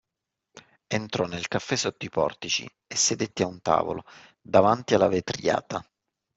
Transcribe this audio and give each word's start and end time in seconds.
Entrò 0.87 1.27
nel 1.27 1.47
caffè 1.47 1.75
sotto 1.75 2.05
i 2.05 2.09
portici 2.09 2.67
e 2.87 2.95
sedette 2.95 3.43
a 3.43 3.47
un 3.47 3.61
tavolo, 3.61 4.03
davanti 4.41 4.95
alla 4.95 5.07
vetriata. 5.07 5.87